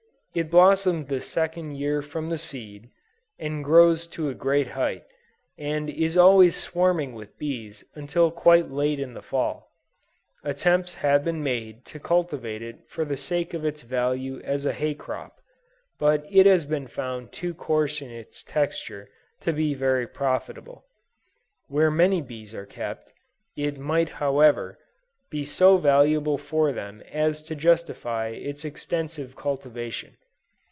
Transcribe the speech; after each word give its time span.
It 0.33 0.49
blossoms 0.49 1.07
the 1.09 1.19
second 1.19 1.75
year 1.75 2.01
from 2.01 2.29
the 2.29 2.37
seed, 2.37 2.89
and 3.37 3.65
grows 3.65 4.07
to 4.15 4.29
a 4.29 4.33
great 4.33 4.69
height, 4.69 5.03
and 5.57 5.89
is 5.89 6.15
always 6.15 6.55
swarming 6.55 7.13
with 7.15 7.37
bees 7.37 7.83
until 7.95 8.31
quite 8.31 8.71
late 8.71 8.97
in 8.97 9.13
the 9.13 9.21
Fall. 9.21 9.69
Attempts 10.41 10.93
have 10.93 11.25
been 11.25 11.43
made 11.43 11.83
to 11.87 11.99
cultivate 11.99 12.61
it 12.61 12.87
for 12.87 13.03
the 13.03 13.17
sake 13.17 13.53
of 13.53 13.65
its 13.65 13.81
value 13.81 14.39
as 14.45 14.65
a 14.65 14.71
hay 14.71 14.93
crop, 14.93 15.41
but 15.99 16.25
it 16.29 16.45
has 16.45 16.63
been 16.63 16.87
found 16.87 17.33
too 17.33 17.53
coarse 17.53 18.01
in 18.01 18.09
its 18.09 18.41
texture, 18.41 19.09
to 19.41 19.51
be 19.51 19.73
very 19.73 20.07
profitable. 20.07 20.85
Where 21.67 21.91
many 21.91 22.21
bees 22.21 22.55
are 22.55 22.65
kept, 22.65 23.11
it 23.57 23.77
might 23.77 24.07
however, 24.07 24.79
be 25.29 25.43
so 25.43 25.77
valuable 25.77 26.37
for 26.37 26.71
them 26.71 27.01
as 27.11 27.41
to 27.41 27.55
justify 27.55 28.29
its 28.29 28.63
extensive 28.63 29.35
cultivation. 29.35 30.15